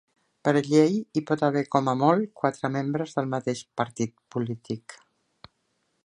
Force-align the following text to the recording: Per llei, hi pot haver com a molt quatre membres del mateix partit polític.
Per 0.47 0.51
llei, 0.67 0.95
hi 1.17 1.21
pot 1.31 1.41
haver 1.47 1.61
com 1.75 1.91
a 1.91 1.95
molt 1.99 2.31
quatre 2.43 2.71
membres 2.77 3.13
del 3.19 3.29
mateix 3.33 3.61
partit 3.81 4.15
polític. 4.37 4.97